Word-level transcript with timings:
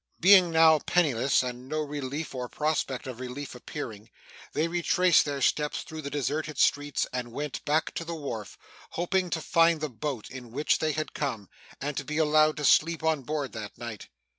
Being 0.19 0.49
now 0.49 0.79
penniless, 0.79 1.43
and 1.43 1.69
no 1.69 1.81
relief 1.81 2.33
or 2.33 2.49
prospect 2.49 3.05
of 3.05 3.19
relief 3.19 3.53
appearing, 3.53 4.09
they 4.51 4.67
retraced 4.67 5.25
their 5.25 5.43
steps 5.43 5.83
through 5.83 6.01
the 6.01 6.09
deserted 6.09 6.57
streets, 6.57 7.05
and 7.13 7.31
went 7.31 7.63
back 7.65 7.93
to 7.93 8.03
the 8.03 8.15
wharf, 8.15 8.57
hoping 8.97 9.29
to 9.29 9.39
find 9.39 9.79
the 9.79 9.89
boat 9.89 10.27
in 10.31 10.49
which 10.49 10.79
they 10.79 10.93
had 10.93 11.13
come, 11.13 11.49
and 11.79 11.95
to 11.97 12.03
be 12.03 12.17
allowed 12.17 12.57
to 12.57 12.65
sleep 12.65 13.03
on 13.03 13.21
board 13.21 13.51
that 13.51 13.77
night. 13.77 14.07